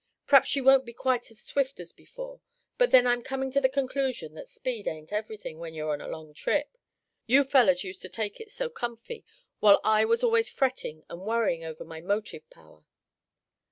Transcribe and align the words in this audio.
P'raps 0.25 0.47
she 0.47 0.61
won't 0.61 0.83
be 0.83 0.93
quite 0.93 1.29
as 1.29 1.39
swift 1.39 1.79
as 1.79 1.91
before, 1.93 2.41
but 2.79 2.89
then 2.89 3.05
I'm 3.05 3.21
coming 3.21 3.51
to 3.51 3.61
the 3.61 3.69
conclusion 3.69 4.33
that 4.33 4.49
speed 4.49 4.87
ain't 4.87 5.13
everything 5.13 5.59
when 5.59 5.75
you're 5.75 5.91
on 5.91 6.01
a 6.01 6.07
long 6.07 6.33
trip. 6.33 6.75
You 7.27 7.43
fellows 7.43 7.83
used 7.83 8.01
to 8.01 8.09
take 8.09 8.39
it 8.41 8.49
so 8.49 8.67
comfy, 8.67 9.23
while 9.59 9.79
I 9.83 10.05
was 10.05 10.23
always 10.23 10.49
fretting, 10.49 11.03
and 11.07 11.21
worrying 11.21 11.63
over 11.63 11.83
my 11.85 12.01
motive 12.01 12.49
power." 12.49 12.83